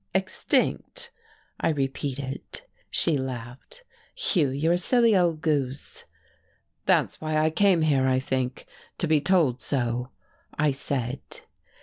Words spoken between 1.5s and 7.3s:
I repeated. She laughed. "Hugh, you're a silly old goose!" "That's